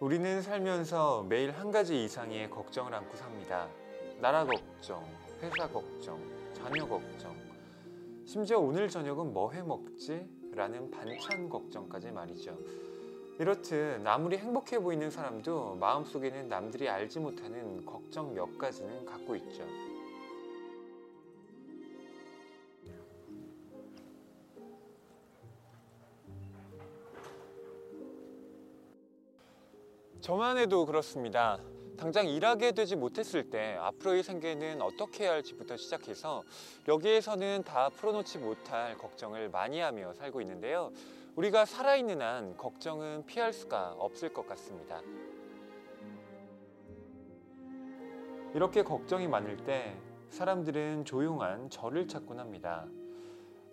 우리는 0.00 0.40
살면서 0.40 1.26
매일 1.28 1.50
한 1.50 1.70
가지 1.70 2.04
이상의 2.04 2.48
걱정을 2.48 2.94
안고 2.94 3.14
삽니다. 3.18 3.68
나라 4.18 4.46
걱정, 4.46 5.04
회사 5.42 5.68
걱정, 5.68 6.18
자녀 6.54 6.86
걱정, 6.88 7.36
심지어 8.24 8.58
오늘 8.60 8.88
저녁은 8.88 9.34
뭐 9.34 9.52
해 9.52 9.62
먹지? 9.62 10.26
라는 10.54 10.90
반찬 10.90 11.50
걱정까지 11.50 12.12
말이죠. 12.12 12.56
이렇듯 13.38 14.06
아무리 14.06 14.38
행복해 14.38 14.78
보이는 14.78 15.10
사람도 15.10 15.74
마음속에는 15.76 16.48
남들이 16.48 16.88
알지 16.88 17.20
못하는 17.20 17.84
걱정 17.84 18.34
몇 18.34 18.56
가지는 18.56 19.04
갖고 19.04 19.36
있죠. 19.36 19.64
저만 30.30 30.58
해도 30.58 30.86
그렇습니다. 30.86 31.58
당장 31.96 32.28
일하게 32.28 32.70
되지 32.70 32.94
못했을 32.94 33.50
때 33.50 33.76
앞으로의 33.80 34.22
생계는 34.22 34.80
어떻게 34.80 35.24
해야 35.24 35.32
할지부터 35.32 35.76
시작해서 35.76 36.44
여기에서는 36.86 37.64
다 37.64 37.88
풀어놓지 37.88 38.38
못할 38.38 38.96
걱정을 38.96 39.48
많이 39.48 39.80
하며 39.80 40.14
살고 40.14 40.40
있는데요. 40.42 40.92
우리가 41.34 41.64
살아있는 41.64 42.22
한 42.22 42.56
걱정은 42.56 43.26
피할 43.26 43.52
수가 43.52 43.96
없을 43.98 44.32
것 44.32 44.46
같습니다. 44.46 45.02
이렇게 48.54 48.84
걱정이 48.84 49.26
많을 49.26 49.56
때 49.64 49.96
사람들은 50.28 51.06
조용한 51.06 51.70
절을 51.70 52.06
찾곤 52.06 52.38
합니다. 52.38 52.86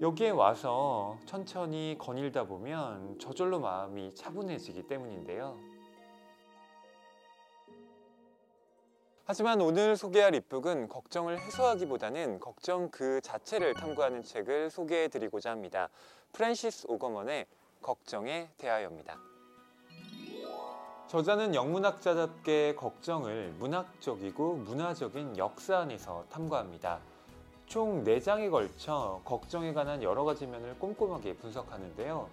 여기에 0.00 0.30
와서 0.30 1.18
천천히 1.26 1.96
거닐다 1.98 2.44
보면 2.44 3.18
저절로 3.18 3.60
마음이 3.60 4.14
차분해지기 4.14 4.84
때문인데요. 4.84 5.75
하지만 9.28 9.60
오늘 9.60 9.96
소개할 9.96 10.36
이북은 10.36 10.86
걱정을 10.86 11.40
해소하기보다는 11.40 12.38
걱정 12.38 12.88
그 12.92 13.20
자체를 13.20 13.74
탐구하는 13.74 14.22
책을 14.22 14.70
소개해 14.70 15.08
드리고자 15.08 15.50
합니다. 15.50 15.88
프랜시스 16.32 16.86
오거먼의 16.88 17.46
걱정에 17.82 18.48
대하여입니다. 18.56 19.18
저자는 21.08 21.56
영문학자답게 21.56 22.76
걱정을 22.76 23.56
문학적이고 23.58 24.58
문화적인 24.58 25.36
역사 25.38 25.78
안에서 25.78 26.24
탐구합니다. 26.30 27.00
총 27.66 28.04
4장에 28.04 28.48
걸쳐 28.48 29.20
걱정에 29.24 29.72
관한 29.72 30.04
여러 30.04 30.22
가지 30.22 30.46
면을 30.46 30.78
꼼꼼하게 30.78 31.34
분석하는데요. 31.38 32.30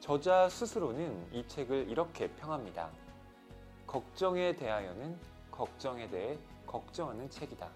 저자 0.00 0.48
스스로는 0.48 1.28
이 1.30 1.46
책을 1.46 1.88
이렇게 1.88 2.28
평합니다. 2.32 3.03
걱정에 3.94 4.56
대하여는 4.56 5.16
걱정에 5.52 6.08
대해 6.08 6.36
걱정하는 6.66 7.30
책이다. 7.30 7.70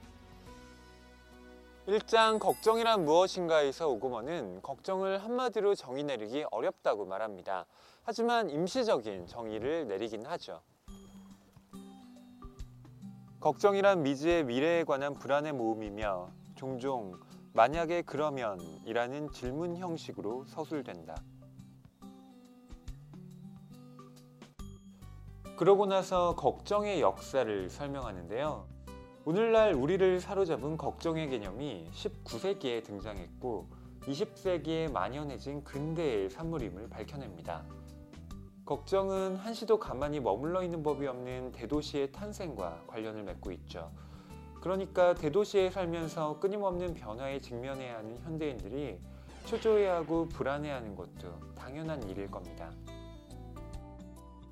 1장 1.87 2.41
걱정이란 2.41 3.05
무엇인가에서 3.05 3.89
오고먼은 3.89 4.61
걱정을 4.63 5.23
한마디로 5.23 5.77
정의 5.77 6.03
내리기 6.03 6.45
어렵다고 6.51 7.07
말합니다. 7.07 7.67
하지만 8.03 8.51
임시적인 8.51 9.29
정의를 9.29 9.87
내리긴 9.87 10.27
하죠. 10.27 10.61
걱정이란 13.39 14.03
미지의 14.03 14.43
미래에 14.43 14.83
관한 14.83 15.15
불안의 15.15 15.53
모음이며 15.53 16.33
종종 16.57 17.13
만약에 17.53 18.03
그러면 18.03 18.59
이라는 18.85 19.31
질문 19.31 19.77
형식으로 19.77 20.47
서술된다. 20.47 21.15
그러고 25.59 25.87
나서 25.87 26.37
걱정의 26.37 27.01
역사를 27.01 27.69
설명하는데요. 27.69 28.65
오늘날 29.25 29.75
우리를 29.75 30.21
사로잡은 30.21 30.77
걱정의 30.77 31.29
개념이 31.31 31.91
19세기에 31.93 32.85
등장했고 32.85 33.67
20세기에 34.03 34.93
만연해진 34.93 35.65
근대의 35.65 36.31
산물임을 36.31 36.89
밝혀냅니다. 36.89 37.65
걱정은 38.65 39.35
한시도 39.35 39.81
가만히 39.81 40.21
머물러 40.21 40.63
있는 40.63 40.85
법이 40.85 41.05
없는 41.09 41.51
대도시의 41.51 42.13
탄생과 42.13 42.85
관련을 42.87 43.25
맺고 43.25 43.51
있죠. 43.51 43.91
그러니까 44.61 45.13
대도시에 45.15 45.73
살면서 45.73 46.39
끊임없는 46.39 46.95
변화에 46.95 47.41
직면해야 47.41 47.97
하는 47.97 48.17
현대인들이 48.21 49.01
초조해하고 49.47 50.29
불안해하는 50.29 50.95
것도 50.95 51.55
당연한 51.57 52.01
일일 52.09 52.31
겁니다. 52.31 52.71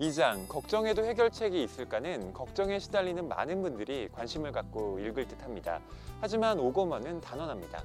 2장 0.00 0.46
걱정에도 0.46 1.04
해결책이 1.04 1.62
있을까는 1.62 2.34
걱정에 2.34 2.78
시달리는 2.78 3.26
많은 3.28 3.62
분들이 3.62 4.10
관심을 4.12 4.52
갖고 4.52 4.98
읽을 4.98 5.26
듯합니다. 5.26 5.80
하지만 6.20 6.58
오거먼은 6.58 7.22
단언합니다. 7.22 7.82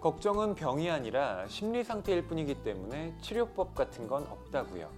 걱정은 0.00 0.54
병이 0.54 0.90
아니라 0.90 1.46
심리 1.48 1.84
상태일 1.84 2.26
뿐이기 2.26 2.62
때문에 2.62 3.14
치료법 3.20 3.74
같은 3.74 4.08
건 4.08 4.26
없다고요. 4.26 4.90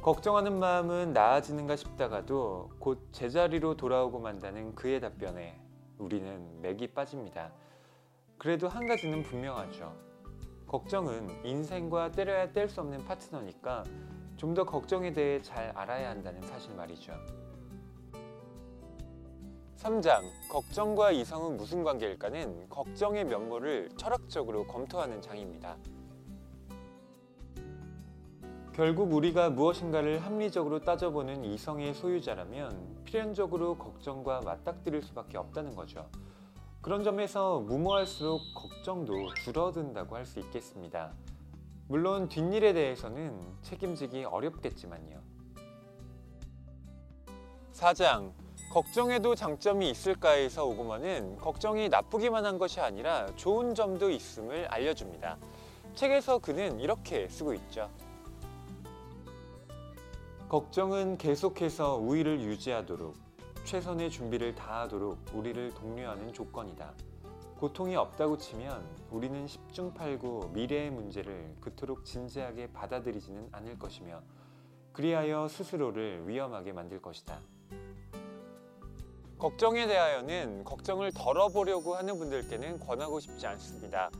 걱정하는 0.00 0.60
마음은 0.60 1.12
나아지는가 1.12 1.74
싶다가도 1.74 2.70
곧 2.78 3.08
제자리로 3.10 3.76
돌아오고 3.76 4.20
만다는 4.20 4.76
그의 4.76 5.00
답변에 5.00 5.58
우리는 5.98 6.60
맥이 6.60 6.88
빠집니다. 6.88 7.50
그래도 8.38 8.68
한 8.68 8.86
가지는 8.86 9.24
분명하죠. 9.24 10.13
걱정은 10.74 11.28
인생과 11.44 12.10
때려야 12.10 12.50
뗄 12.50 12.68
수 12.68 12.80
없는 12.80 13.04
파트너니까 13.04 13.84
좀 14.36 14.54
더 14.54 14.64
걱정에 14.64 15.12
대해 15.12 15.40
잘 15.40 15.70
알아야 15.76 16.10
한다는 16.10 16.42
사실 16.42 16.74
말이죠. 16.74 17.12
3장 19.76 20.22
걱정과 20.50 21.12
이성은 21.12 21.58
무슨 21.58 21.84
관계일까는 21.84 22.68
걱정의 22.68 23.24
면모를 23.24 23.90
철학적으로 23.96 24.66
검토하는 24.66 25.22
장입니다. 25.22 25.76
결국 28.72 29.12
우리가 29.12 29.50
무엇인가를 29.50 30.18
합리적으로 30.24 30.80
따져보는 30.80 31.44
이성의 31.44 31.94
소유자라면 31.94 33.04
필연적으로 33.04 33.78
걱정과 33.78 34.40
맞닥뜨릴 34.40 35.04
수밖에 35.04 35.38
없다는 35.38 35.76
거죠. 35.76 36.10
그런 36.84 37.02
점에서 37.02 37.60
무모할수록 37.60 38.42
걱정도 38.54 39.32
줄어든다고 39.42 40.16
할 40.16 40.26
수 40.26 40.38
있겠습니다. 40.40 41.14
물론 41.88 42.28
뒷일에 42.28 42.74
대해서는 42.74 43.40
책임지기 43.62 44.24
어렵겠지만요. 44.24 45.18
4장 47.72 48.32
걱정에도 48.70 49.34
장점이 49.34 49.88
있을까에서 49.88 50.66
오구먼은 50.66 51.38
걱정이 51.38 51.88
나쁘기만 51.88 52.44
한 52.44 52.58
것이 52.58 52.80
아니라 52.80 53.34
좋은 53.36 53.74
점도 53.74 54.10
있음을 54.10 54.66
알려줍니다. 54.66 55.38
책에서 55.94 56.38
그는 56.38 56.80
이렇게 56.80 57.30
쓰고 57.30 57.54
있죠. 57.54 57.90
걱정은 60.50 61.16
계속해서 61.16 61.96
우위를 61.96 62.42
유지하도록 62.42 63.14
최선의 63.64 64.10
준비를 64.10 64.54
다하도록 64.54 65.18
우리를 65.32 65.72
독려하는 65.72 66.34
조건이다. 66.34 66.92
고통이 67.56 67.96
없다고 67.96 68.36
치면 68.36 68.84
우리는 69.10 69.46
10중 69.46 69.94
8구 69.94 70.52
미래의 70.52 70.90
문제를 70.90 71.56
그토록 71.62 72.04
진지하게 72.04 72.72
받아들이지는 72.72 73.48
않을 73.52 73.78
것이며 73.78 74.20
그리하여 74.92 75.48
스스로를 75.48 76.28
위험하게 76.28 76.72
만들 76.72 77.00
것이다. 77.00 77.40
걱정에 79.38 79.86
대하여는 79.86 80.64
걱정을 80.64 81.12
덜어보려고 81.12 81.94
하는 81.94 82.18
분들께는 82.18 82.80
권하고 82.80 83.18
싶지 83.18 83.46
않습니다. 83.46 84.10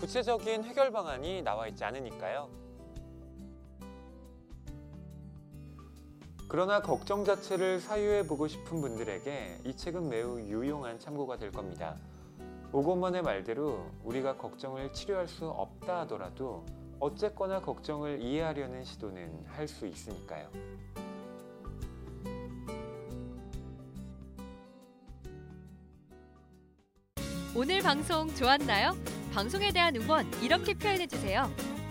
구체적인 0.00 0.64
해결 0.64 0.90
방안이 0.90 1.42
나와 1.42 1.68
있지 1.68 1.84
않으니까요. 1.84 2.63
그러나 6.54 6.80
걱정 6.80 7.24
자체를 7.24 7.80
사유해 7.80 8.24
보고 8.24 8.46
싶은 8.46 8.80
분들에게 8.80 9.62
이 9.64 9.76
책은 9.76 10.08
매우 10.08 10.38
유용한 10.38 11.00
참고가 11.00 11.36
될 11.36 11.50
겁니다. 11.50 11.96
오고먼의 12.70 13.22
말대로 13.22 13.90
우리가 14.04 14.36
걱정을 14.36 14.92
치료할 14.92 15.26
수 15.26 15.48
없다 15.48 16.02
하더라도 16.02 16.64
어쨌거나 17.00 17.60
걱정을 17.60 18.22
이해하려는 18.22 18.84
시도는 18.84 19.46
할 19.48 19.66
수 19.66 19.84
있으니까요. 19.84 20.48
오늘 27.56 27.80
방송 27.80 28.32
좋았나요? 28.32 28.92
방송에 29.32 29.72
대한 29.72 29.96
응원 29.96 30.32
이렇게 30.40 30.72
표현해 30.72 31.08
주세요. 31.08 31.50